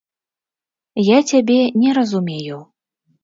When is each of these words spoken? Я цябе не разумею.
Я 1.07 1.19
цябе 1.31 1.59
не 1.83 1.89
разумею. 1.99 2.57